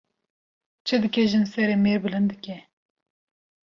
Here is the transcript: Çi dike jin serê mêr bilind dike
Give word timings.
Çi 0.85 0.95
dike 1.01 1.23
jin 1.29 1.45
serê 1.53 1.77
mêr 1.83 1.99
bilind 2.03 2.27
dike 2.31 2.57